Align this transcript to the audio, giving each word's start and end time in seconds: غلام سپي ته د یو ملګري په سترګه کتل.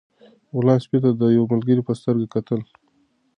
غلام 0.57 0.79
سپي 0.85 0.97
ته 1.03 1.09
د 1.21 1.23
یو 1.35 1.43
ملګري 1.53 1.81
په 1.85 1.93
سترګه 1.99 2.27
کتل. 2.35 2.61